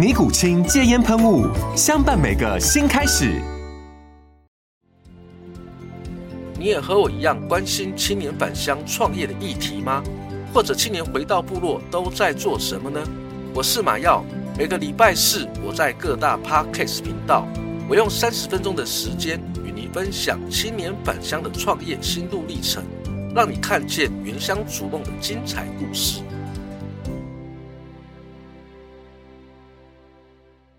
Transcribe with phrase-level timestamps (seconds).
[0.00, 1.46] 尼古清戒烟喷雾，
[1.76, 3.38] 相伴每个新开始。
[6.58, 10.02] 你也和我一样关心青年返乡创业的议题吗？
[10.54, 12.98] 或者青年回到部落都在做什么呢？
[13.52, 14.24] 我是马耀，
[14.56, 17.46] 每个礼拜四我在各大 Podcast 频道，
[17.86, 22.82] 我用三十分钟的时间与你分享青年返乡的创业心路历程，
[23.34, 26.22] 让你看见原乡逐梦的精彩故事。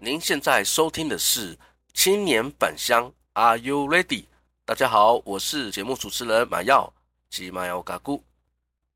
[0.04, 1.56] 您现在收听的是
[1.94, 4.26] 《青年返乡》，Are you ready？
[4.66, 6.92] 大家好，我是节目主持人马耀
[7.30, 8.20] 及马耀嘎咕。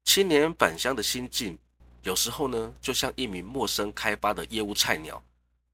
[0.03, 1.56] 青年返乡的心境，
[2.02, 5.23] 有时候呢，就像一名陌生开发的业务菜鸟，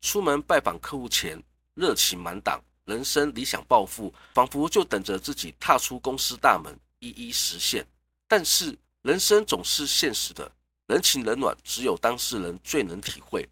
[0.02, 1.42] 出门拜访客户前，
[1.76, 7.88] 热情满档，人生理想抱负，仿佛就等着自己踏出公司大门，一一实现。
[8.28, 10.52] 但是，人生总是现实的，
[10.88, 13.48] 人情冷暖，只有当事人最能体会。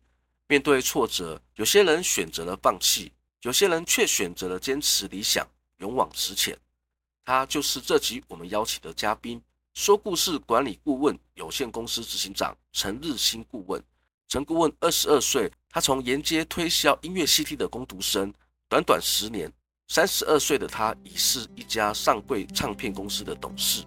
[0.50, 3.12] 面对挫折，有些人选择了放弃，
[3.44, 5.48] 有些人却选择了坚持理想，
[5.78, 6.58] 勇往直前。
[7.24, 9.40] 他就是这集我们邀请的嘉宾——
[9.76, 13.80] 说故事管理顾问有限公司执行长陈日新顾问。
[14.28, 18.34] 陈顾问二十二岁，他从沿街推销音乐 CD 的工读生，
[18.68, 19.54] 短短十年，
[19.90, 23.86] 三十二岁的他已是一家上柜唱片公司的董事。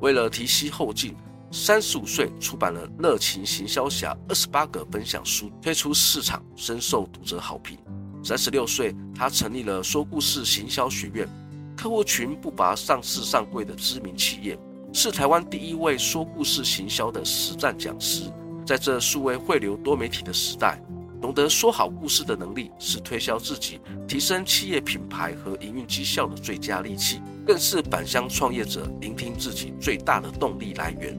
[0.00, 1.16] 为了提携后进，
[1.56, 7.78] 三十五岁出版了《热情行销侠》二十八个分享书，推出市场，深受读者好评。
[8.24, 11.28] 三十六岁，他成立了说故事行销学院，
[11.76, 14.58] 客户群不乏上市上柜的知名企业，
[14.92, 18.24] 是台湾第一位说故事行销的实战讲师。
[18.66, 20.82] 在这数位汇流多媒体的时代，
[21.22, 31.16] 懂得说好故事的能力是推销自己、提升企业品牌和营运绩效的最佳利器，更是返乡创业者聆听自己最大的动力来源。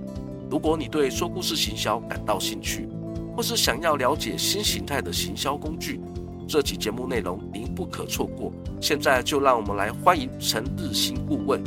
[0.55, 2.87] 如果你对说故事行销感到兴趣，
[3.35, 5.99] 或是想要了解新形态的行销工具，
[6.47, 8.53] 这期节目内容您不可错过。
[8.79, 11.61] 现在就让我们来欢迎陈日新顾问。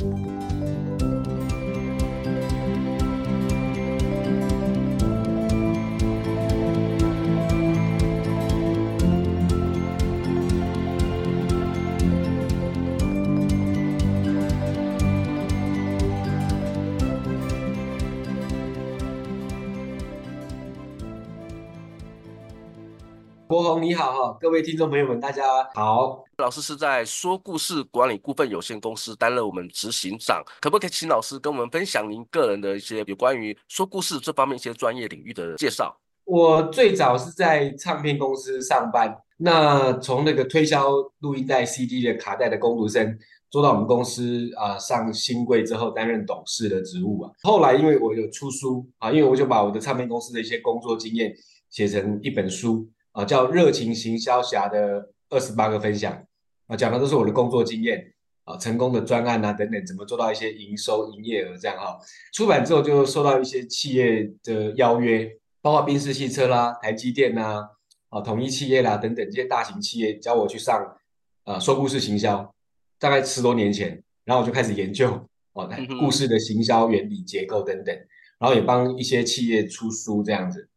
[23.89, 26.23] 你好哈，各位听众朋友们，大家好。
[26.37, 35.99] 老师是在说故事管理股份有限公司担任我们执行长，可不可以请老师跟我们分享您个人的一些有关于说故事这方面一些专业领域的介绍？
[36.25, 43.17] 我最早是在唱片公司上班，那从那个推销录音带、CD 的卡带的工读生，
[43.49, 47.31] 做到我们公司啊、呃、上新贵之后担任董事的职务啊。
[47.41, 51.33] 后来因为我有出书啊，因为我就把我的唱片公司的一些工作经验
[51.71, 52.87] 写成一本书。
[53.11, 56.25] 啊，叫《热情行销侠》的二十八个分享
[56.67, 61.99] 啊，讲的都是我的工作经验啊，成功的专案啊等等，怎么做到一些营收、营业额这样哈。
[62.33, 65.29] 出版之后就受到一些企业的邀约，
[65.61, 67.67] 包括宾士汽车啦、台积电呐、
[68.09, 70.97] 啊、啊统一企业啦等等这些大型企业，叫我去上
[71.45, 72.53] 啊说故事行销，
[72.99, 77.95] 大概十多年前，然后我就开始研究哦、啊、故事的行销原理、结构等等，
[78.39, 80.69] 然后也帮一些企业出书这样子。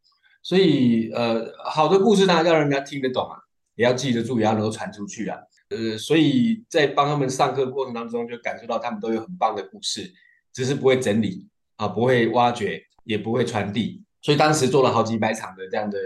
[0.43, 3.39] 所以，呃，好的故事当然要让人家听得懂啊，
[3.77, 5.39] 也要记得住，也要能够传出去啊。
[5.71, 10.12] 呃，所以在帮他们上课过程当中，就感受到他们都有很棒的故事，
[10.53, 11.47] 只是不会整理
[11.77, 14.03] 啊，不会挖掘，也不会传递。
[14.21, 15.99] 所以当时做了好几百场的这样的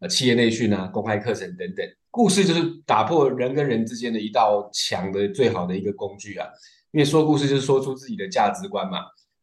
[0.00, 1.86] 呃企业内训啊、公开课程等等。
[2.10, 6.46] 故事就是打破人跟人之间的一道墙的最好的一个工具啊，
[6.92, 8.98] 因为说故事就是说出自己的价值观嘛，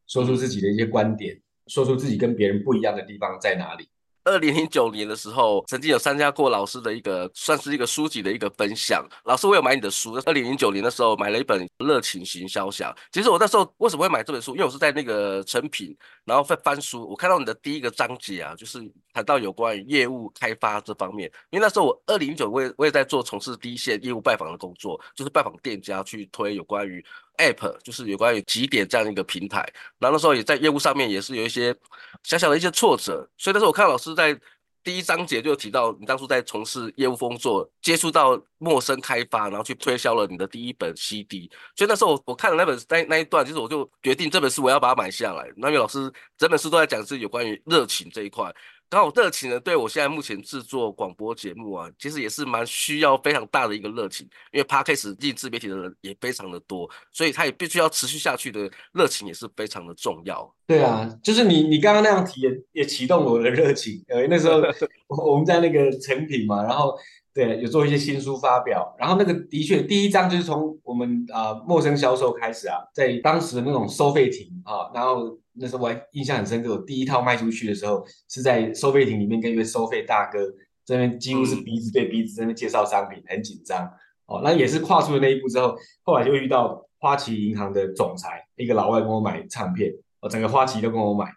[0.06, 3.88] 说出自己的一些观点，说出自己跟别人不一样的地方在哪里。
[4.26, 9.06] 二零零九年的时候，曾经有参加过老师的一个算是一个书籍的一个分享。
[9.24, 10.20] 老师，我有买你的书。
[10.26, 12.92] 二零零九年的时候，买了一本《热情行销侠》。
[13.12, 14.50] 其实我那时候为什么会买这本书？
[14.56, 18.80] 因为我是在那个成品，然后在翻书，我看到你的第一个章节啊，就是
[19.12, 21.30] 谈到有关于业务开发这方面。
[21.50, 27.04] 因为那时候我二零零九，我也我也在做从事第一线业务拜访的工作，就是拜访店家去推有关于
[27.38, 29.60] App，就是有关于集点这样一个平台。
[29.98, 31.74] 然后那时候也在业务上面也是有一些
[32.22, 34.38] 小小的一些挫折，所以那时候我看老师在。
[34.86, 41.50] 第一章节就提到你当初在从事业务工作，接触到陌生开发，然后去推销了你的第一本 CD。
[41.74, 45.44] 所以那时候我我看了那本那那一段，其实我就决定这本书我要把它买下来。
[45.56, 48.48] 那位老师整本书都在讲是有关于热情这一块。
[48.88, 60.48] 刚好热情呢，对我现在目前制作广播节目啊，其实也是蛮需要非常大的一个热情，因为 Podcast 进自媒体的人也非常的多，所以他也必须要持续下去的热情也是非常的重要。
[60.68, 64.62] 对啊，就是你你刚刚那样提也也启动了我的热情，呃，那时候
[65.32, 66.96] 我们在那个成品嘛，然后
[67.34, 75.36] 对，有做一些新书发表，然后那个的确第一章就是从我们啊、呃、陌生销售开始啊，在当时的那种收费亭啊，然后。
[75.58, 80.38] 那时候我还印象很深刻，我第一套卖出去的时候是在收费亭里面跟一位收费大哥
[80.84, 83.84] 这边几乎是鼻子对鼻子在那边介绍商品，很紧张
[84.26, 84.40] 哦。
[84.44, 91.30] 那也是跨出了那一步之后，后来就遇到花旗银行的总裁，一个老外跟我买唱片，哦，整个花旗都跟我买，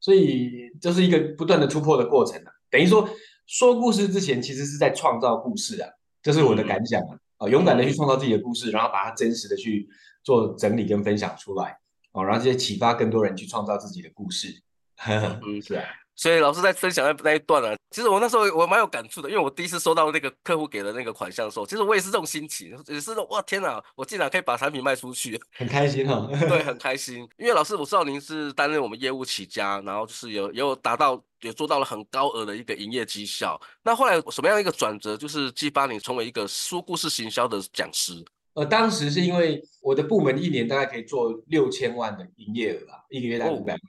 [0.00, 0.50] 所以
[0.80, 2.52] 这是一个不断的突破的过程啊。
[2.70, 3.08] 等于说
[3.46, 5.88] 说故事之前，其实是在创造故事啊，
[6.22, 7.18] 这是我的感想啊。
[7.38, 9.86] 啊，勇敢的去创造自己的故事，然后把它真实的去
[10.24, 11.76] 做整理跟分享出来。
[12.16, 14.62] 哦，然后这些启发更多人去创造自己的故事。
[15.06, 15.84] 嗯，是啊。
[16.18, 26.26] 所以老师在分享那那一段啊，其实我那时候我蛮有感触的，因为我第一次收到那个客户给的那个款项的时候，其实我也是这种心情，也是哇天哪，我竟然可以把产品卖出去，很开心哈。
[26.48, 27.28] 对，很开心。
[27.36, 33.60] 因为老师，我知道您是担任我们业务起家，然后就是有有达到也做到了很高额的一个营业绩效。
[33.82, 38.24] 那后来什么样一个转折，就是激发你成为一个说故事行销的讲师？
[38.56, 43.80] 呃，当时是因为我的部门一年大概可以做六千万的营业额啊，一个月大概五百万。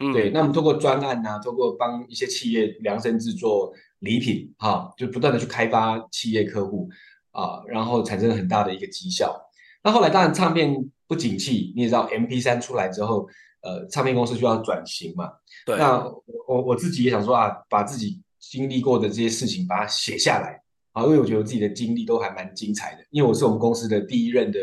[0.00, 0.30] 嗯，对。
[0.30, 6.88] 那我们通过专案呐、啊，通过帮一些企业量身制作礼品，哈、啊，就不断的去开发企业客户
[7.30, 9.38] 啊，然后产生了很大的一个绩效。
[9.84, 10.74] 那后来当然唱片
[11.06, 13.28] 不景气，你也知道，MP 三出来之后，
[13.60, 15.30] 呃，唱片公司就要转型嘛。
[15.66, 15.76] 对。
[15.76, 16.02] 那
[16.48, 20.62] 我我自己也想说啊，把自己经历过的这些事情，把它写下来。
[20.96, 24.58] 啊，因为我觉得我自己的经历都还蛮精彩的，因为我是我们公司的第一任的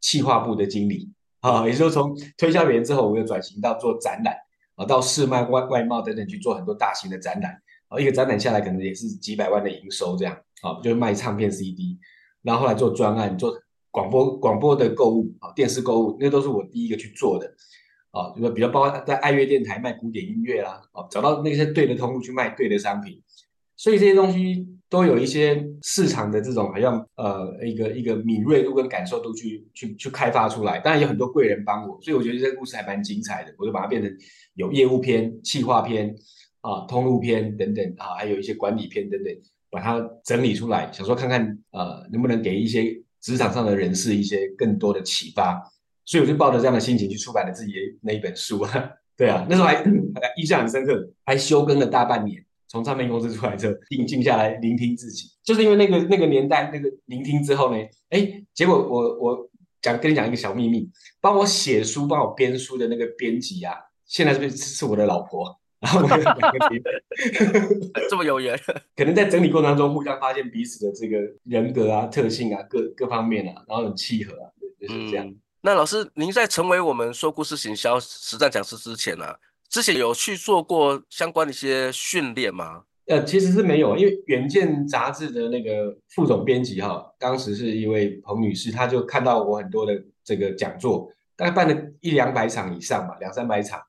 [0.00, 4.34] 企划部的经理啊，也就是从推销员之后，我又转型到做展览
[4.76, 7.52] 啊，到试卖外外贸等等去做很多大型的展览
[7.88, 11.98] 啊，一个展览下来可能也是几百万的营收这样啊，就是卖唱片 CD，
[12.40, 13.54] 然后后来做专案，做
[13.90, 17.46] 广播广播的购物啊，电视购物，那都是我第一个去做的
[18.12, 23.22] 啊，就说比较包括在爱乐电台卖古典音乐啦，啊，找到那些对的通路去卖对的商品。
[23.76, 34.10] 所以这些东西都有一些市场的这种好像呃一个一个敏锐度跟感受度去去去开发出来，当然有很多贵人帮我，所以我觉得这个故事还蛮精彩的，我就把它变成
[34.54, 36.16] 有业务篇、企划篇
[36.62, 39.30] 啊、通路篇等等啊，还有一些管理篇等等，
[39.70, 45.62] 把它整理出来，想说看看呃能不能给一些职场上的人士一些更多的启发，
[46.06, 49.84] 所以我就抱着这样的心情去出版了自己的那一本书啊， 对啊，那时候还
[50.38, 52.42] 印象很深刻，还休更了大半年。
[52.76, 57.78] 从唱片公司出来之后，定静下来聆听自己，就是因为那个那个年代那个聆听之后呢，
[58.10, 59.50] 哎，结果我我
[59.80, 60.86] 讲跟你讲一个小秘密，
[61.22, 63.74] 帮我写书、帮我编书的那个编辑啊，
[64.04, 65.58] 现在是不是是我的老婆？
[65.80, 66.42] 然后我们两个
[68.10, 68.58] 这么有缘，
[68.94, 75.26] 可能在整理过程当中互相发现彼此的这个人格啊、特性啊、各各方面啊，然后很契合啊，就是这样。
[75.26, 79.36] 嗯、那老师，您在成为我们说故事行销实战讲师之前呢、啊？
[79.70, 82.82] 之前有去做过相关的一些训练吗？
[83.06, 89.94] 呃，其实是没有，因为《远见》杂志的那个副总编辑哈，当时是一位彭女士，她就看到我很多的
[90.24, 93.80] 这个讲座，大概办了一两百场以上吧，两三百场。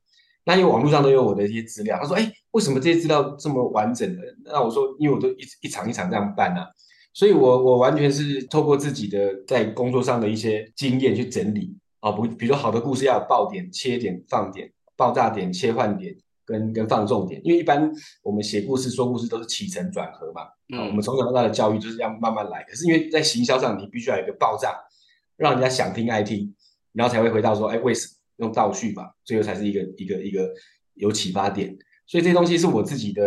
[0.44, 6.64] 那因为网络上都有我的一些资料，她说：“哎，为什么这些资料这么完整的？”那我说：“因为我都一一场一场这样办啊，
[7.12, 16.12] 所以我我完全是透过自己的在工作上的一些经验去整理啊，不，比如说好的故事要有爆点、切点、放点。”爆炸点、切换点
[16.44, 17.88] 跟跟放重点，因为一般
[18.22, 20.42] 我们写故事、说故事都是起承转合嘛。
[20.74, 22.64] 嗯，我们从小到大的教育就是要慢慢来。
[22.64, 24.74] 可是因为在行销上，你必须要有一个爆炸，
[25.36, 26.52] 让人家想听、爱听，
[26.92, 30.50] 然后才会回到说，哎，为什么用倒叙嘛，最后才是一个一个一个
[30.94, 31.76] 有启发点。
[32.06, 33.22] 所以这些东西是我自己的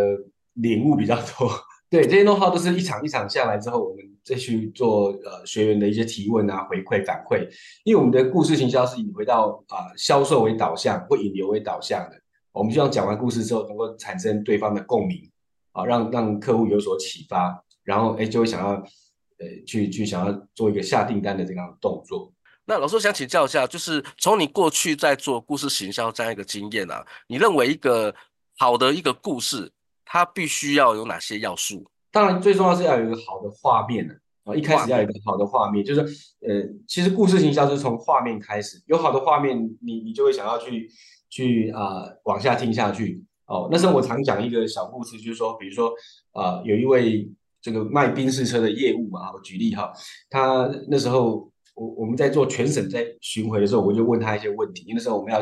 [0.52, 1.50] 领悟比较多。
[1.88, 7.48] 对，这些 know-how 都是一场一场下来之后，我们再去做呃学员的一些提问啊、回馈反馈。
[7.84, 12.20] 因为我们的故事行销是以回到啊、呃、销售为导向，或引流为导向的。
[12.52, 15.30] 我们希望讲完故事之后，能够产生对方的共鸣
[15.72, 22.32] 啊，让让客户有所启发，然后哎就会想要呃去去想要做一个下订单的这样动作。
[22.64, 28.14] 那老师想请教一下，就是从你过去在做故事行销这样一个经验啊，你认为一个
[28.56, 29.72] 好的一个故事，
[30.04, 31.84] 它必须要有哪些要素？
[32.12, 34.14] 当然，最重要是要有一个好的画面的
[34.44, 36.00] 啊，一开始要有一个好的画面，就是
[36.46, 40.88] 呃，其实故事营销是从画面开始，有好的画面，你你就会想要去
[41.30, 43.68] 去啊、呃、往下听下去哦。
[43.72, 45.88] 那时候我常讲一个小故事，就是说，比如说
[46.32, 47.28] 啊、呃，有一位
[47.60, 49.92] 这个卖宾士车的业务嘛，我举例哈，
[50.30, 51.50] 他那时候。
[51.74, 54.82] 我我们在做全省在巡回的时候，我就问他一些问题。
[54.82, 55.40] 因为那时候我们要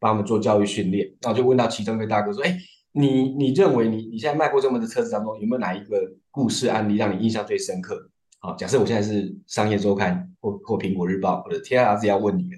[0.00, 2.58] 帮他们做教育训练，然后就问到其中一个大哥说：“哎，
[2.92, 12.56] 你你认为你你现在卖过这么多车子当中，有没有哪一个故事案例让你印象最深刻？”好，假设我现在是商业周刊或或苹果日报或者天下杂志要问你的，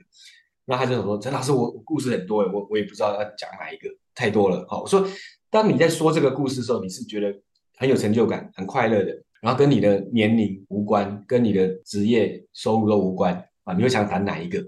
[0.67, 5.07] 那他就说：“陈老师，我故事很多，我我也不知道要讲哪一个，太多了。”好，我说，
[5.51, 7.35] 当你在说这个故事的时候，你是觉得
[7.77, 9.23] 很有成就感、很快乐的。
[9.41, 13.73] 然后跟你的年龄无关，跟你的职业收入都无关啊！
[13.73, 14.63] 你会想谈哪一个？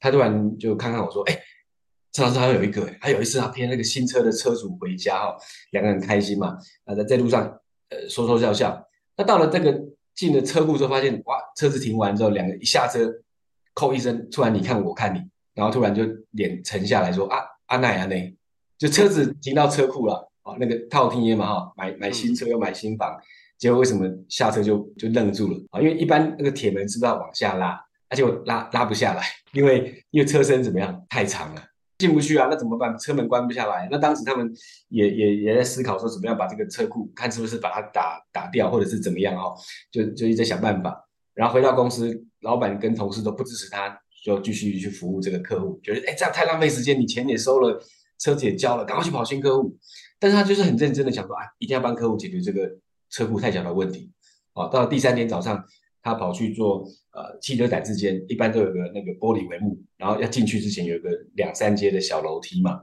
[0.00, 1.38] 他突然就看看我说：“哎，
[2.22, 5.36] 老师，还有一个，还有一次他骗那个新车的车主回家哈，
[5.72, 7.42] 两个人开心嘛，啊，在在路上
[7.90, 8.86] 呃说说笑笑。
[9.16, 9.80] 那到了这个
[10.14, 13.12] 进了车库之后，发现哇，车子停完之后，两个一下车，
[13.72, 15.20] 扣一声，突然你看我看你，
[15.54, 18.32] 然后突然就脸沉下来说：啊，阿奈阿奈，
[18.78, 23.18] 就车子停到车库了啊，那个套厅也嘛哈，买买新车又买新房。”
[23.56, 25.80] 结果为什么下车就就愣住了啊？
[25.80, 31.62] 因为一般那个铁门是不是要往下拉，而且我拉拉不下来，因为因为车身怎么样太长了，
[31.98, 32.48] 进不去啊。
[32.50, 32.96] 那怎么办？
[32.98, 33.88] 车门关不下来。
[33.90, 34.52] 那当时他们
[34.88, 39.54] 也也也在思考说怎么样把这个车库看是不是把它打打掉，或者是怎么样哦，
[39.90, 41.08] 就就一直在想办法。
[41.34, 47.80] 然后回到公司，老板跟同事都不支持他，就继续去服务这个客户，觉得哎这样太浪费时间，你钱也收了，
[48.18, 49.76] 车子也交了，赶快去跑新客户。
[50.18, 52.70] 但是他就是很认真的想说啊，一定要帮客户解决这个。
[53.10, 54.10] 车库太小的问题，
[54.54, 55.64] 哦，到了第三天早上，
[56.04, 62.80] 他跑去做呃汽车展之间，一般都有个那个玻璃帷幕，然后要进去之前有个两三阶的小楼梯嘛。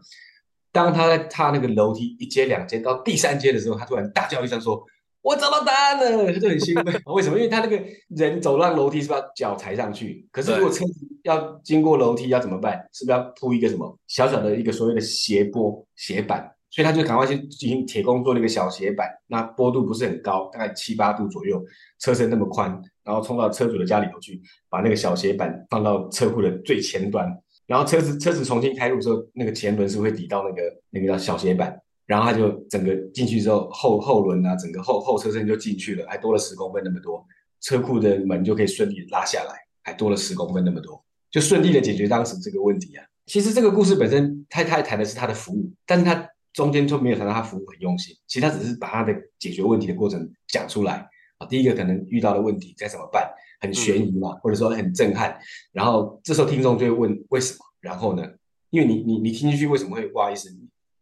[0.72, 4.84] 当他在踏那个楼梯一阶两阶到第三阶的时候，他突然大叫一声说
[5.22, 6.86] ：“我找到答案了！”他就很兴奋。
[7.14, 7.38] 为什么？
[7.38, 10.28] 因为他那个人走上楼梯是不是要脚踩上去？
[10.32, 12.84] 可是如果车子要经过楼梯要怎么办？
[12.92, 16.50] 是不是要铺一个什么小小的一个所谓的斜坡斜板？
[16.72, 21.62] 所以他就赶快去进行铁工做那个小斜板，那坡度不是很高，大概七八度左右，
[22.00, 27.28] 车身那么宽，然后冲到车主的家里头去，把那个小斜板放到车库的最前端，
[27.68, 37.22] 然后车子车子重新开路的时候，那个前轮是会抵到那个那个叫小斜板，然后他就整个进去之后，后后轮啊，整个后后车身就进去了，还多了十公分那么多，
[37.60, 43.04] 车库的门就可以顺利拉下来，还多了十公分那么多，就顺利的解决当时这个问题啊。
[43.26, 46.30] 其实这个故事本身，他他谈的是他的服务，但是他。
[46.54, 51.48] 中间就没有谈到他服务很用心，其实他只是把他的解决问题的过程讲出来啊。
[51.48, 55.40] 第一个可能遇到的问题该怎么办，很悬疑嘛，或者说很震撼。
[55.72, 57.60] 然后这时候听众就会问为什么？
[57.80, 58.28] 然后呢？
[58.70, 60.50] 因为你你你听进去为什么会不好意思？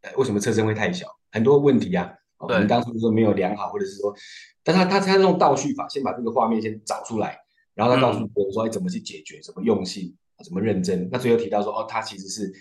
[0.02, 1.08] 呃，为什么车身会太小？
[1.32, 2.12] 很多问题啊。
[2.38, 4.16] 我们当初说没有量好，或者是说，
[4.64, 7.38] 但他他他用倒叙法，先把这个画面先找出来，
[7.76, 9.42] 然后他告诉别人说，哎，怎么去解决？
[9.44, 10.16] 怎么用心？
[10.46, 11.10] 怎么认真？
[11.12, 12.54] 那最后提到说，哦，他其实是。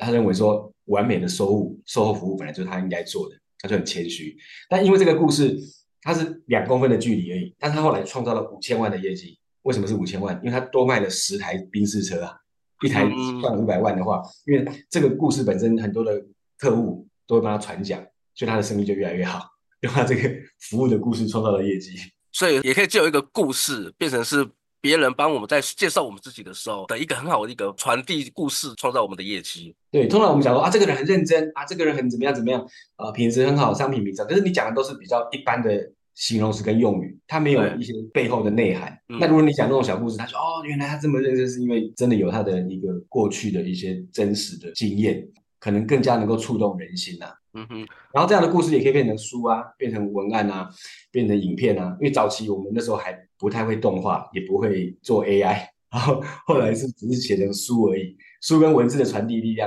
[0.00, 4.36] 他认为说，完美的售后售后服务本来就是他应该做的，他就很谦虚。
[4.68, 5.56] 但因为这个故事，
[6.02, 9.38] 他是两公分的距离而已，但他后来创造了五千万的业绩。
[9.62, 10.34] 为什么是五千万？
[10.42, 12.34] 因为他多卖了十台宾士车啊，
[12.82, 13.06] 一台
[13.40, 16.20] 赚五百万的话，因为这个故事本身很多的
[16.58, 18.00] 客户都会帮他传讲，
[18.34, 19.46] 所以他的生意就越来越好，
[19.82, 21.90] 用他这个服务的故事创造了业绩。
[22.32, 24.48] 所以也可以借由一个故事变成是。
[24.80, 29.74] 别人帮我们在介绍我们自己的时候的一个很好的一个传递故事，创造我们的业绩。
[29.90, 34.26] 对，通常我们讲说啊，这个人很认真啊，这个人很怎么样怎么样啊，品质很好，商品名称。
[34.26, 38.98] 可是你讲的都是比较一般的形容词跟用语，他没有一些背后的内涵。
[39.06, 45.26] 那如果你讲那种小故事，他说哦，原来他这么认真，是因为真的有他的一个过去的一些真实的经验，
[45.60, 47.34] 可能更加能够触动人心呐、啊。
[47.54, 47.86] 嗯哼。
[48.12, 50.68] 然后这样的故事也可以变成书啊，变成文案啊，
[51.12, 51.96] 变成影片啊。
[52.00, 53.16] 因为早期我们那时候还。
[53.40, 58.14] 不太会动画，也不会做 AI， 然后后来是只是写成书而已。
[58.42, 59.66] 书跟文字的传递力量，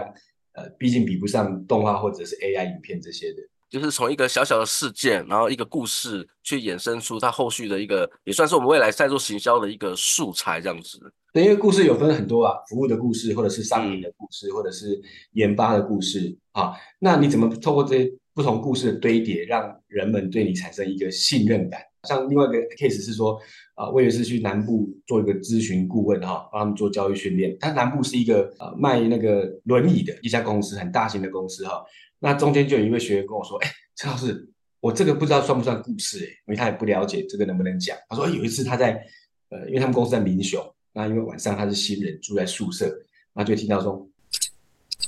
[0.52, 3.38] 呃，毕竟比不上动画或者是 AI 影片这些的。
[3.72, 11.00] 就是从一个小小的事件，然后一个故事去衍生出它后续的一个，也算是我们未来在做行销的一个素材这样子。
[11.34, 16.74] 对，因为故事有分很多啊，服务的故事，或者是商品的故事，嗯、或者是研发的故事啊。
[17.00, 21.82] 那你怎么透过这些不同故事的堆叠，让人们对你产生一个信任感？
[22.08, 23.40] 像另外一个 case 是说，
[23.74, 27.58] 啊，我也是去南部做一个咨询顾问哈，帮他们做教育训练。
[27.60, 31.84] 他南部是一个呃卖那个轮椅的一家公司，很大型的公司哈。
[32.20, 34.48] 那中间就有一位学员跟我说，哎，陈老师，
[34.82, 37.98] 我这个不知道算不算故事诶，因为他也不了解这个能不能讲。
[38.08, 39.02] 他说，哎，有一次他在
[39.50, 40.62] 呃，因为他们公司在民雄，
[40.94, 42.90] 那因为晚上他是新人住在宿舍，
[43.34, 44.08] 那就听到说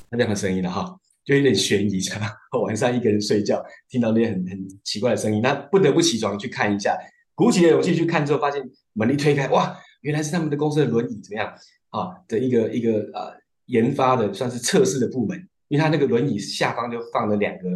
[0.09, 2.31] 那这样的声音了哈，就有点悬疑，是吧？
[2.63, 6.97] 晚上一个人睡觉，听到那些很很奇怪的声音，那不得不起床去看一下。
[7.35, 8.61] 鼓起了勇气去看之后，发现
[8.93, 11.53] 门一推开，哇，原来是他们的公司的轮椅怎么样
[11.89, 13.33] 啊的一个一个呃
[13.65, 15.37] 研发的算是测试的部门，
[15.67, 17.69] 因为他那个轮椅下方就放了两个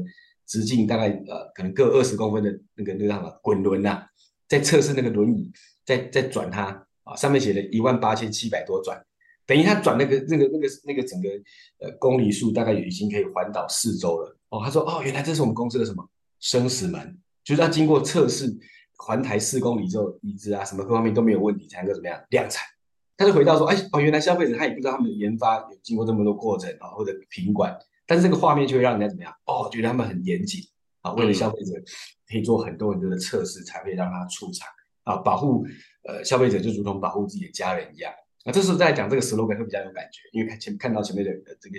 [0.47, 4.07] 直径大概呃可能各二十公分的那个那个什么滚轮呐，
[4.47, 5.51] 在测试那个轮椅
[5.85, 8.99] 在在转它啊，上面写了一万八千七百多转，
[9.45, 11.29] 等于他转那个那个那个那个整个
[11.79, 14.61] 呃公里数大概已经可以环岛四周了哦。
[14.63, 16.07] 他说哦，原来这是我们公司的什么
[16.39, 18.55] 生死门，就是要经过测试。
[19.01, 22.65] 环台四公里之后，椅子啊什么各方面都没有问题，才能够怎么样量产？
[23.15, 27.73] 他就回到说，哎哦，原来消费者他也不知道他们的研发有经过这么多过程啊，或者品管，
[28.05, 29.33] 但是这个画面就会让人家怎么样？
[29.45, 30.61] 哦，觉得他们很严谨
[30.99, 31.71] 啊，为了消费者
[32.27, 34.67] 可以做很多很多的测试，才会让他出厂
[35.05, 35.65] 啊，保护
[36.09, 38.11] 呃消费者就如同保护自己的家人一样。
[38.45, 41.77] 那这时候在讲这个 slogan 会比较有感觉，因为看前看到前面的这个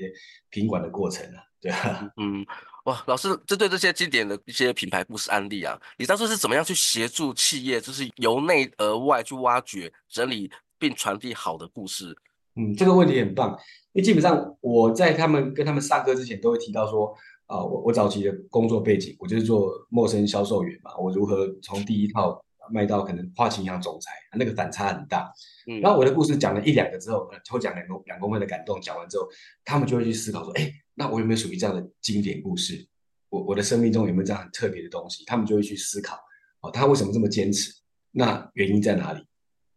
[0.51, 2.47] 品管的过程啊，对啊， 嗯。
[2.85, 12.17] 哇，老师，针对这些经典的一些品牌故事案例啊，你当初是怎么样去协助企业，就是由内而外去挖掘、整理并传递好的故事？
[12.57, 13.51] 嗯，这个问题很棒，
[13.93, 17.15] 因为基本上我在他们跟他们上课之前，都会提到说，
[17.47, 25.33] 啊、呃，我我早期的工作背景，我就是做陌生销售员嘛，我如何从第一套卖到可能花旗银行总裁，那个反差很大。
[25.67, 29.29] 嗯，然后我的故事讲了一两个之后，就讲两公两公分的感动，讲完之后，
[29.65, 30.73] 他们就会去思考说，哎。
[30.93, 32.87] 那我有没有属于这样的经典故事？
[33.31, 35.25] 我我的生命中有没有这样很特别的东西？
[35.25, 36.19] 他们就会去思考，
[36.61, 37.73] 哦，他为什么这么坚持？
[38.11, 39.25] 那原因在哪里？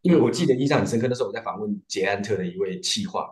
[0.02, 3.30] 因为我记得印象很深刻，那时候我在访问捷安特的一位企划，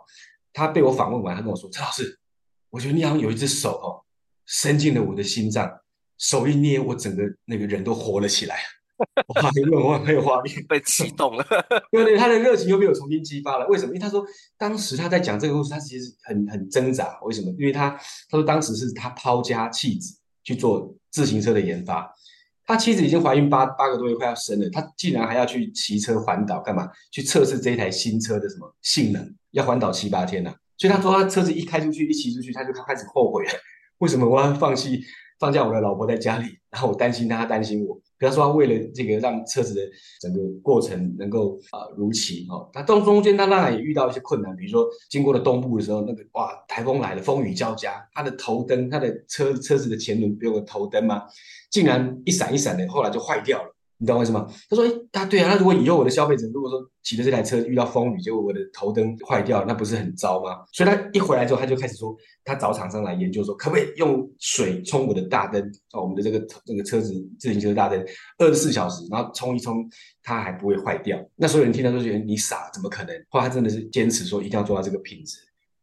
[0.54, 2.18] 他被我访问完，他跟我说：“陈老师，
[2.70, 4.00] 我觉得你好像有一只手哦，
[4.46, 5.70] 伸进了我的心脏，
[6.18, 8.56] 手一捏，我整个那个人都活了起来。”
[9.28, 11.46] 哇，很有很有画面，被启动了。
[11.92, 13.68] 对对，他的热情又被我重新激发了。
[13.68, 13.90] 为什么？
[13.90, 14.26] 因为他说，
[14.58, 17.20] 当时他在讲这个故事，他其实很很挣扎。
[17.24, 17.50] 为什么？
[17.60, 17.90] 因为他
[18.30, 22.12] 他说当时是他抛家弃子去做自行车的研发，
[22.66, 26.90] 他妻子已经怀孕八八个多月，快要生了，他竟然还要去骑车环岛干嘛？
[27.12, 29.36] 去测试这一台新车的什么性能？
[29.52, 30.56] 要环岛七八天呢、啊。
[30.78, 33.52] 所以他说，他车子一开出去，一骑出去，他就开始后悔了。
[34.00, 35.00] 为什么我要放弃
[35.42, 36.46] 放假我的老婆在家里？
[36.70, 38.00] 然后我担心她，担心我。
[38.18, 39.82] 可他说，他为了这个让车子的
[40.22, 51.24] 整个过程能够啊、呃、如期哦，他中中间他当然也遇到一些困难，比如说经过了东部的时候，那个哇台风来了，风雨交加，他的头灯，他的车车子的前轮不有个头灯吗？
[51.72, 53.76] 竟然一闪一闪的，后来就坏掉了。
[54.02, 54.44] 你知道为什么？
[54.68, 65.62] 他说：“哎，他，对啊，那如果以后我的消费者如果说骑着这台车遇到风雨，结果我的头灯坏掉，那不是很糟吗？”所以他一回来之后，他就开始说，他找厂商来研究说，可不可以用水冲我的大灯，
[65.94, 68.04] 哦，我们的这个这个车子自行车的大灯，
[68.40, 69.88] 二十四小时，然后冲一冲，
[70.24, 71.24] 它还不会坏掉。
[71.36, 73.16] 那所有人听到都觉得你傻，怎么可能？
[73.30, 75.38] 后来他真的是坚持说一定要做到这个品质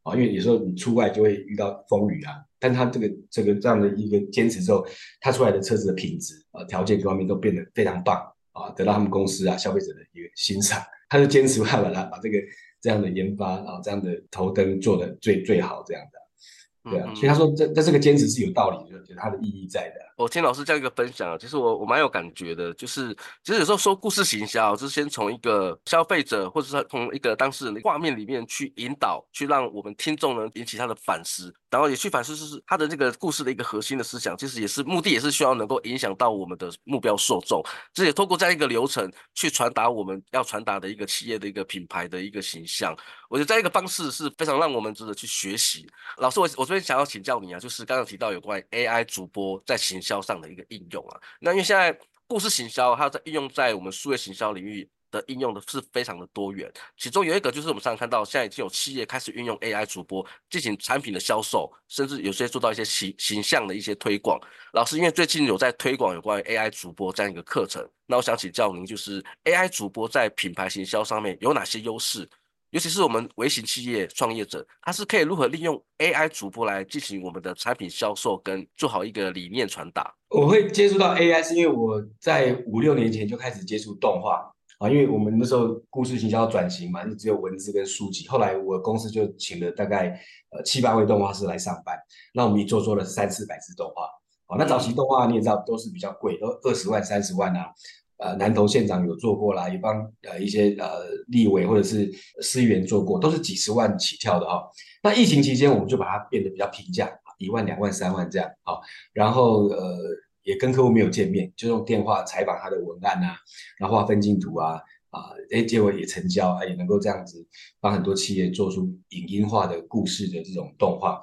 [0.08, 2.34] 啊，因为有时候你出外就会遇到风雨啊。
[2.58, 4.84] 但他这个这个这样的一个坚持之后，
[5.20, 8.16] 他出来的车子的品质啊，条件各方面都变得非常棒
[8.52, 10.82] 啊，得到他们公司啊消费者的一个欣赏。
[11.08, 12.38] 他就坚持办法把把这个
[12.80, 16.90] 这样的研发啊，这样的头灯做的最最好这样的。
[16.90, 20.07] 对啊，所以他说这这这个坚持是有道理的，有它的意义在的。
[20.18, 37.62] 我听老师这样一个分享啊，其实我我蛮有感觉的，就是其实有时候说故事行销，就是先从一个消费者或者是从一个当事人的画面里面去引导，去让我们听众呢引起他的反思，然后也去反思，就是他的这个故事的一个核心的思想，其实也是目的，也是需要能够影响到我们的目标受众，
[37.94, 42.92] 这也透过这样一个流程去传达我们要传达的一个企业的一个品牌的一个形象。
[43.28, 45.86] 我觉得这样一个方式是非常让我们值得去学习。
[46.16, 51.20] 老师，我我这边想要请教你啊，就是刚刚提到有关 AI 主播在行销上的一个应用啊。
[51.40, 64.38] 那因为现在故事行销它在应用在我们数位行销领域的应用的是非常的多元，其中有一个就是我们常常看到现在已经有企业开始运用 AI 主播进行产品的销售，甚至有些做到一些形形象的一些推广。
[64.72, 72.28] 老师，因为最近有在推广有关于 AI 主播这样一个课程，那我想请教您，就是 AI 主播在品牌行销上面有哪些优势？
[72.70, 80.14] 尤其是我们微型企业创业者，他是可以如何利用 AI 主播来进行我们的产品销售，跟做好一个理念传达。
[80.28, 88.28] 我会接触到 AI，是因为我在五六年前就开始接触动画啊，因为我们那时候故事行销要转型嘛，就只有文字跟书籍。
[88.28, 91.98] 后来我公司就请了大概呃七八位动画师来上班，
[92.34, 94.02] 那我们一做做了三四百次动画。
[94.44, 97.72] 好，那早期动画你也知道都是比较贵，都二十万、三十万啊。
[98.18, 102.10] 呃，南投县长有做过啦，也帮呃一些呃立委或者是
[102.42, 104.68] 市议员做过，都是几十万起跳的哈、哦。
[105.04, 108.80] 那疫情期间，我们就把它变得比较平价，一万、两万、三万这样，啊、哦，
[109.12, 109.96] 然后呃
[110.42, 113.36] 也跟客户没有见面，就用电话采访他的文案啊，
[113.78, 117.46] 然后画分镜图啊，啊，哎，结果也成交，啊，也能够这样子
[117.80, 121.22] 帮很多企业做出影音化的故事的这种动画。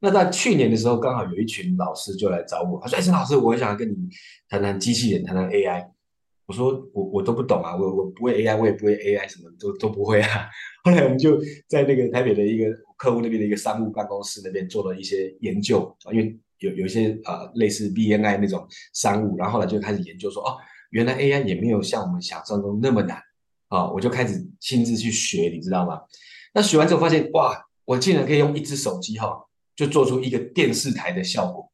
[0.00, 3.96] 那在去年的时候，刚好有一群老师就来找我，他说：“哎，陈老师，我想跟你
[4.48, 5.88] 谈谈机器人，谈谈 AI。”
[6.48, 10.48] 我说：“我我都不懂啊，我我不会 AI，我也不会 AI，什么都都不会啊。”
[10.82, 12.64] 后来我们就在那个台北的一个
[12.96, 20.56] 客户那边的一个商务办公室那边做了一些研究啊，因为有有一些呃类似 BNI 那种商务，然后后来就开始研究说：“哦，
[20.90, 23.20] 原来 AI 也没有像我们想象中那么难
[23.68, 26.00] 啊！”我就开始亲自去学，你知道吗？
[26.54, 29.44] 那学完之后发现，哇，我竟然可以用一只手机哈。
[29.76, 31.70] 就做出一个电视台的效果。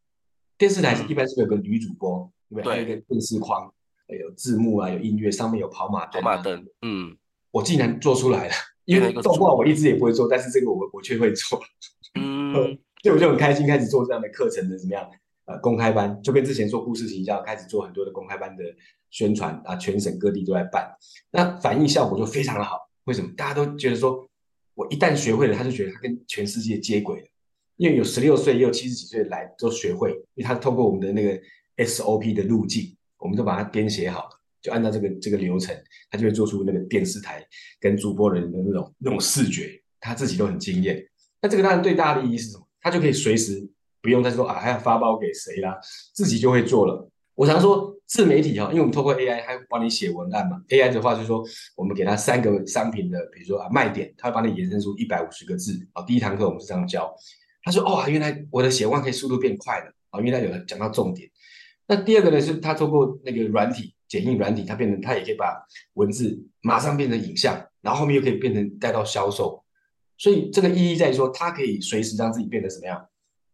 [0.58, 2.72] 电视台是一般是有个女主播，对不对？
[2.74, 3.72] 还有一个电视框，
[4.08, 6.22] 有字幕啊，有音乐，上面有跑马灯。
[6.22, 7.16] 跑马灯，嗯，
[7.50, 8.54] 我竟然做出来了。
[8.84, 11.58] 因为动画我一直也不会做，但是这个我我却会做。
[12.20, 12.52] 嗯，
[13.02, 15.08] 所以我就很开心，开始做这样的课程的怎么样？
[15.46, 18.64] 呃，公开班就跟之前做故事形象，开始做很多的公开班的
[19.10, 20.90] 宣传啊，全省各地都在办。
[21.30, 22.78] 那反应效果就非常的好。
[23.04, 23.30] 为什么？
[23.36, 24.26] 大家都觉得说，
[24.74, 27.26] 我一旦学会了，他就觉得他跟全世界接轨了。
[27.76, 31.38] 因为有十六岁，也有七十几岁来都学会，因为他透过我们的那个
[31.84, 35.74] SOP 的路径，我们都把它编写好了，就按照这个这个流程，
[36.10, 37.42] 他就会做出那个电视台
[37.80, 41.02] 跟主播人的那种那种视觉，他自己都很惊艳。
[41.40, 42.68] 那这个当然对大家的意义是什么？
[42.82, 43.66] 他就可以随时
[44.02, 45.74] 不用再说啊，还要发包给谁啦，
[46.12, 47.10] 自己就会做了。
[47.34, 50.62] 我常说自媒体哈，因为我们透过 AI，他会帮你写文案嘛。
[50.68, 51.42] AI 的话就是说，
[51.76, 55.72] 我们给他三个商品的，比如说啊卖点，他会帮你延伸出一百五十个字。
[55.94, 57.10] 啊，第一堂课我们是这样教。
[57.62, 60.20] 他说：“哦，原来我的写文可以速度变快了啊！
[60.20, 61.26] 因为他有讲到重点。
[61.94, 69.62] 那第二个呢，是他通过那个软体剪映软体，它变成它也可以把文字马上变成影像，然后后面又可以变成带到销售。
[70.18, 73.00] 所以这个意义在于说，它可以随时让自己变得什么样？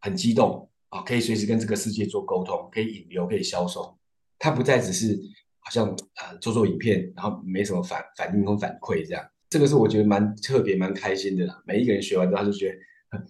[0.00, 1.02] 很激动啊！
[1.02, 3.94] 可以随时跟这个世界做沟通，可以引流，可以销售。
[4.38, 5.18] 它不再只是
[5.58, 9.22] 好像啊做做影片，然后没什么反反应和反馈这样。
[9.50, 11.62] 这个是我觉得蛮特别、蛮开心的啦。
[11.66, 12.78] 每一个人学完之后，他就觉得。”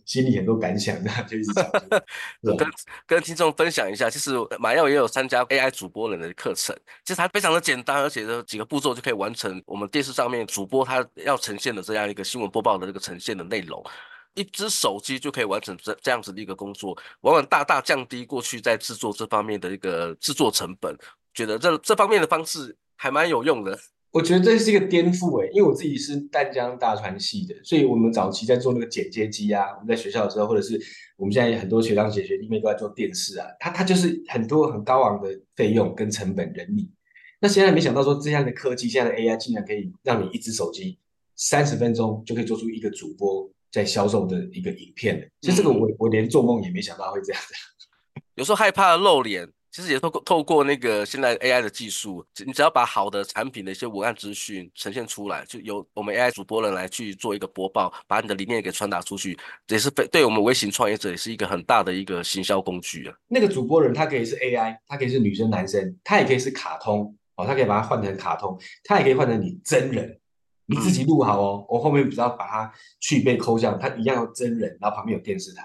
[0.05, 1.71] 心里很多感想，那 就一直讲。
[2.57, 2.71] 跟
[3.07, 13.83] 跟听众分享一下，其实马耀也有参加 AI 主播人的课程，其实它非常的简单，而且这几个步骤就可以完成我们电视上面主播他要呈现的这样一个新闻播报的这个呈现的内容，
[14.35, 20.95] 一只手机就可以完成这这样子的一个工作，往往大大降低过去在制作这方面的一个制作成本，
[21.33, 23.79] 觉得这这方面的方式还蛮有用的。
[24.13, 30.81] 我觉得这是一个颠覆诶，因为我自己是淡江大传系的，所以我们早期在做那个剪接机啊，我们在学校的时候，或者是
[31.17, 36.91] 我们现在很多学长姐学弟妹都在做电视啊，它它就是很多很高昂的费用跟成本人力。
[37.41, 40.99] 那现在没想到说这样的科技，现在的 AI 竟然可以让你一只手机
[41.37, 47.55] 三十分钟就可以做出一个主播在销售的一个影片，其实这个我我连做梦也没想到会这样子。
[48.35, 49.49] 有时候害怕露脸。
[49.73, 63.15] 其实也透过透过那个现在 AI 的技术，你只要把好的产品的一些文案资讯呈现出来，就由我们 AI 主播人来去做一个播报，把你的理念给传达出去，这也是对对我们微型创业者也是一个很大的一个行销工具啊。
[63.29, 70.19] 那个主播人他可以是 AI，他可以是女生男生，他也可以是卡通哦，他可以把它换成卡通，他也可以换成你真人，
[70.67, 75.63] 你自己录好哦，我后面只要把它去被抠像，他一样要真人，然后旁边有电视台，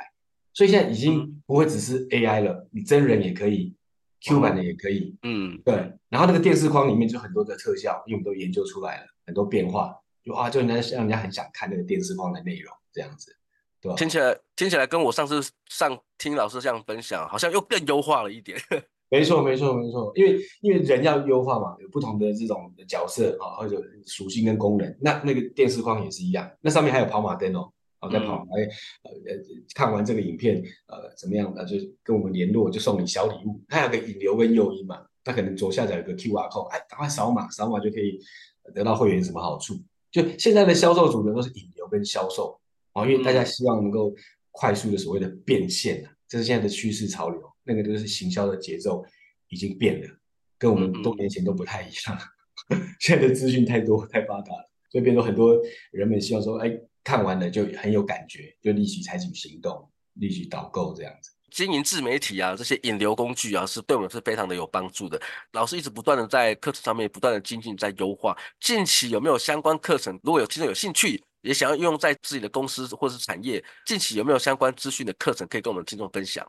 [0.53, 3.73] 所以现在已经不会只是 AI 了，你真人也可以。
[4.21, 5.75] Q 版的也可以，嗯，对，
[6.09, 13.35] 然后那个电视框里面就很多的特效，因为我们都研究出来了很多变化，就啊，就人家让人家很想看那个电视框的内容，这样子，
[13.81, 13.95] 对吧？
[13.95, 18.57] 听起来听起来跟我上次上听老师这样分享，好像又更优化了一点。
[19.07, 27.71] 没错，没错，没错，因为因为人要优化嘛，有不同的这种角色啊，或者属性跟功能，那那个电视框也是一样，那上面还有跑马灯哦。
[28.09, 28.63] 在跑，来，
[29.03, 29.11] 呃，
[29.73, 31.51] 看完这个影片，呃，怎么样？
[31.55, 33.61] 那就跟我们联络，就送你小礼物。
[33.67, 38.19] 它有个引流跟诱因嘛，它可能左下角有个 QR code，哎，赶快扫码，扫码就可以
[38.73, 39.75] 得到会员什么好处？
[40.11, 42.59] 就现在的销售主流都是引流跟销售
[42.93, 44.13] 啊，因为大家希望能够
[44.51, 47.41] 快速的所谓的变现啊，这是现在的趋势潮流。
[47.63, 49.03] 那个就是行销的节奏
[49.49, 50.07] 已经变了，
[50.57, 52.19] 跟我们多年前都不太一样。
[52.99, 55.59] 现在的资讯太多太发达了，所以变成很多
[55.91, 56.79] 人们希望说，哎。
[57.05, 61.31] 看完了就很有感觉，就立即采取行动，立即导购这样子。
[61.51, 65.21] 经营自媒体啊，这些引流工具啊，是对我们是非常的有帮助的。
[65.53, 68.35] 老师一直不断的在课程上面不断的精进，在优化。
[68.59, 70.19] 近期有没有相关课程？
[70.23, 76.45] 如果有听众有兴趣，也想要用在自己的公司或是产业，近期有没有相关资讯的课程可以跟我们听众分享？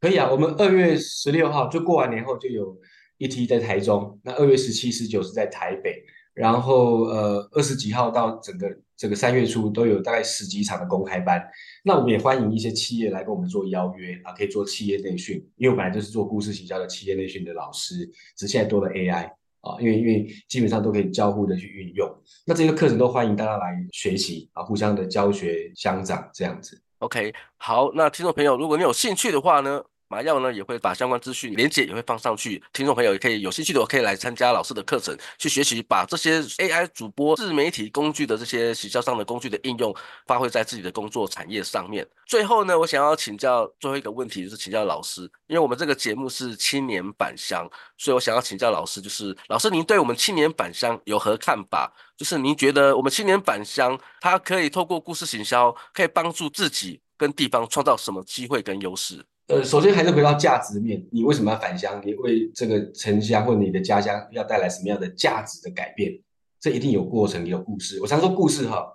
[0.00, 2.76] 可以啊，我们二月十六号就过完年后就有
[3.18, 6.02] 一梯在台中，那二月十七、十九是在台北。
[6.38, 11.42] 然后呃二十几号到整个这个三月初都有大概十几场的公开班。
[11.82, 19.26] 那我们也欢迎一些企业来跟我们做邀约啊，可以做企业内训，因为我本来就是做故事行销的企业内训的老师，只是现在多了 AI
[19.60, 22.08] 啊，因为因为基本上都可以交互的去运用。
[22.46, 26.80] 那这些课程都欢迎大家来学习啊，互相的教学相长这样子。
[27.00, 39.94] OK，好，那听众朋友，如果你有兴趣的话呢，麻药呢也会把相关资讯连接也会放上去，听众朋友也可以有兴趣的我可以来参加老师的课程，去学习把这些 AI 主播自媒体工具的这些行销上的工具的应用，
[40.26, 42.06] 发挥在自己的工作产业上面。
[42.26, 51.92] 最后呢，我想要请教最后一个问题，就是请教老师，因为我们这个节目是青年返乡，所以我想要请教老师，就是老师您对我们青年返乡有何看法？
[52.16, 59.24] 就是您觉得我们青年返乡，它可以透过故事行销，可以帮助自己跟地方创造什么机会跟优势？
[59.48, 62.02] 呃，首先还是回到价值面，你为什么要返乡？
[62.04, 66.12] 你为这个城乡或你的家乡要带来什么样的价值的改变？
[66.60, 67.98] 这一定有过程，有故事。
[68.02, 68.86] 我常说故事哈，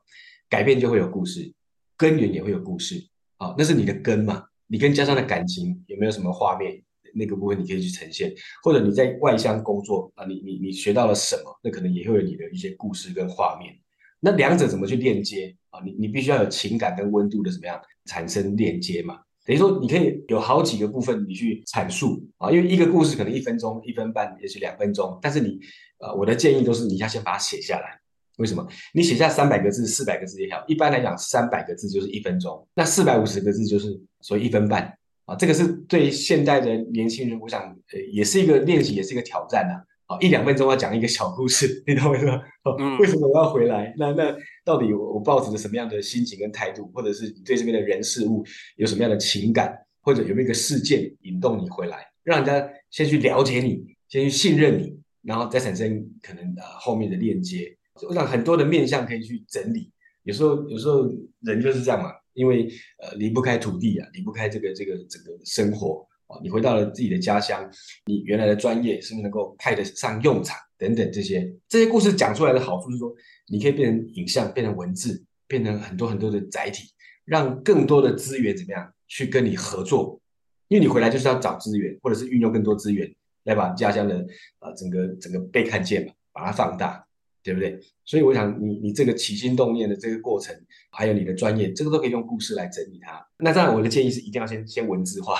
[0.48, 1.52] 改变就会有故事，
[1.98, 3.04] 根源也会有故事。
[3.38, 4.44] 好，那是你的根嘛？
[4.68, 6.84] 你跟家乡的感情有没有什么画面？
[7.16, 8.32] 那个部分你可以去呈现，
[8.63, 11.60] 或者你在外乡工作啊，你你你学到了什么？
[11.63, 13.74] 那可能也会有你的一些故事跟画面。
[14.20, 15.82] 那两者怎么去链接啊？
[15.84, 19.20] 你你必须要有情感跟温度的怎么样产生链接嘛？
[19.46, 25.60] 等于说你可以有好几个部分你去阐述啊，因为一个故事可能一分钟、一分半，也许两分钟，但是你
[26.00, 28.00] 呃，我的建议都是你要先把它写下来。
[28.38, 28.68] 为什么？
[28.94, 34.98] 你写下三百个字、四百个字也好，一般来讲三百个字就是一分钟，那四百五十个字就是所以一分半。
[35.26, 39.82] 啊，这个是对现代的年轻人，我想，呃，也是一个练习，也是一个挑战呐。
[40.08, 42.26] 啊，一两分钟要讲一个小故事， 你懂我意思。
[43.00, 43.94] 为什么我要回来？
[43.98, 48.43] 那那到底我我抱着什么样的心情跟态度，或者是你对这边的人事物
[48.78, 57.76] 有什么样的情感，或者有没有一个事件引动你回来，让人家先去了解你，先去信任你，然后再产生可能呃后面的链接。
[58.08, 59.91] 我想很多的面向可以去整理。
[60.23, 61.08] 有时候有时候
[61.41, 62.12] 人就是这样嘛。
[62.36, 67.70] 因为呃离不开土地啊，离不开这个这个整个生活啊，你回到了自己的家乡，
[68.06, 73.14] 你原来的专业是不是能够派得上用场等等这些这些故事讲出来的好处是说，
[73.48, 76.90] 你可以变成影像，变成文字，变成很多很多的载体，
[77.26, 80.20] 让更多的资源怎么样去跟你合作，
[80.68, 84.20] 因为你回来就是要找资源，或者是运用更多资源来把家乡的
[84.60, 87.06] 啊、呃、整个整个被看见嘛，把它放大。
[87.46, 87.78] 对不对？
[88.06, 90.56] 所以我想，你你这个起心动念的这个过程，
[90.92, 93.22] 还有你的专业，这个都可以用故事来整理它。
[93.38, 95.36] 那当然，我的建议是一定要先先文字化，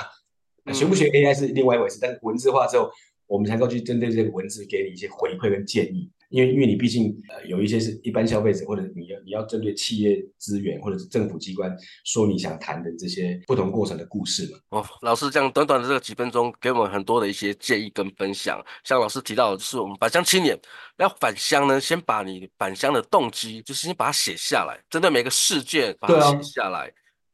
[0.72, 2.90] 学不学 AI 是另外一回事，但是文字化之后，
[3.28, 6.10] 我们才能够去针对这个文字给你一些回馈跟建议。
[6.30, 11.72] 因为因为你毕竟呃有一些是一般消费者，或者你要你要针对企业资源或者是政府机关
[12.06, 14.58] 说你想谈的这些不同过程的故事嘛。
[14.70, 18.60] 哦，老师这样短短的这个几分钟给我们很多的一些建议跟分享。
[18.84, 20.60] 像老师提到的就是我们返乡青年
[20.98, 26.92] 要返乡呢，先把你返乡的动机就是先把它写下来，针对每个事件把它写下来。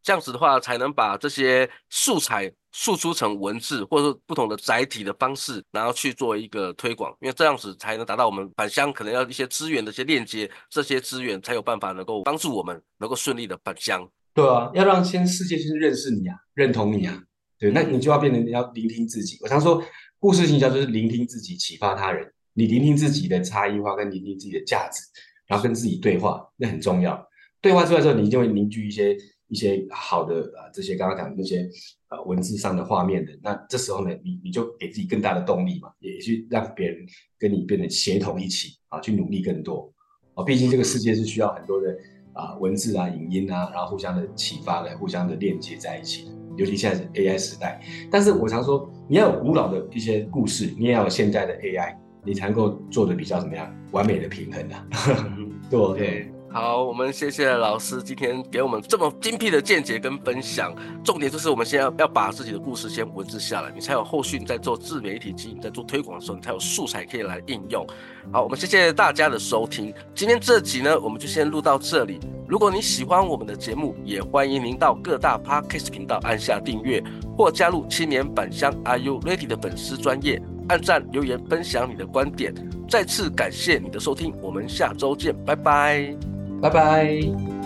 [0.10, 7.16] 这样子的话，才能把这些素材输出成文字，或者说不同的载体的方式，然后去做一个推广。
[7.22, 14.10] 因为这样子才能达到我们返乡可能要一些资源的一些链接，这些资源才有办法能够帮助我们能够顺利的返乡。
[14.34, 17.16] 对啊，要让先世界先认识你啊，认同你啊。
[17.60, 19.38] 对，那你就要变成要聆听自己。
[19.44, 19.80] 我常说，
[20.18, 22.28] 故事行销就是聆听自己，启发他人。
[22.54, 25.04] 你聆听自己的差异化，跟聆听自己的价值，
[25.46, 27.24] 然后跟自己对话，那很重要。
[27.62, 29.16] 对话出来之后，你就会凝聚一些。
[29.50, 31.68] 一些好的啊，这些刚刚讲的那些
[32.10, 37.06] 呃文字上的画面的，那这时候呢，你你就给自己更大的动力嘛，也去让别人
[37.38, 39.92] 跟你变得协同一起啊，去努力更多
[40.36, 40.44] 啊。
[40.44, 41.98] 毕竟这个世界是需要很多的
[42.34, 46.32] 啊文字啊、影音啊，然后互相的启发来互相的链接在一起。
[46.58, 47.82] 尤其现在是 AI 时代，
[48.12, 55.38] 但是我常说，你要有古老的一些故事，你也要有现在的 AI，你才能够做的比较怎么样完美的平衡的、 啊。
[55.70, 56.39] 对对。
[56.52, 60.74] 好，我们谢谢老师今天给我们这么精辟的见解跟分享。
[61.04, 67.86] 重点就是我们先要要把自己的故事先文字下来，你才有后续你在做自媒体经营、在做推广的时候，你才有素材可以来应用。
[68.34, 69.94] 好，我们谢谢大家的收听。
[70.16, 72.20] 今天这集呢，我们就先录到这里。
[72.48, 77.04] 如果你喜欢我们的节目，也欢迎您到各大 Podcast 频道按下订阅，
[77.38, 82.56] 或加入青年返乡 Are You Ready 的粉丝专业，按赞留言分享你的观点。
[82.90, 86.39] 再次感谢你的收听，我们下周见，拜拜。
[86.62, 87.59] 拜拜。